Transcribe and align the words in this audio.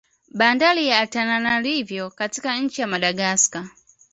Bandari 0.31 0.87
ya 0.87 0.99
Antananarivo 0.99 2.09
katika 2.09 2.57
nchi 2.57 2.81
ya 2.81 2.87
Madagascar 2.87 3.69